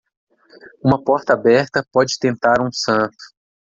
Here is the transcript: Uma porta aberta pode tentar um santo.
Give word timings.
Uma 0.83 0.99
porta 1.03 1.33
aberta 1.33 1.85
pode 1.93 2.17
tentar 2.17 2.59
um 2.59 2.71
santo. 2.71 3.15